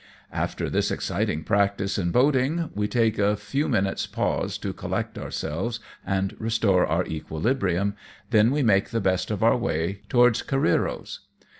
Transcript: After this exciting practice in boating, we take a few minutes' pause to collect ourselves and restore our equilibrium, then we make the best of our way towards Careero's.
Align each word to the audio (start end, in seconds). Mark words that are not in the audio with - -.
After 0.33 0.67
this 0.67 0.89
exciting 0.89 1.43
practice 1.43 1.99
in 1.99 2.09
boating, 2.09 2.71
we 2.73 2.87
take 2.87 3.19
a 3.19 3.35
few 3.37 3.69
minutes' 3.69 4.07
pause 4.07 4.57
to 4.57 4.73
collect 4.73 5.15
ourselves 5.15 5.79
and 6.03 6.35
restore 6.39 6.87
our 6.87 7.05
equilibrium, 7.05 7.93
then 8.31 8.49
we 8.49 8.63
make 8.63 8.89
the 8.89 8.99
best 8.99 9.29
of 9.29 9.43
our 9.43 9.55
way 9.55 10.01
towards 10.09 10.41
Careero's. 10.41 11.19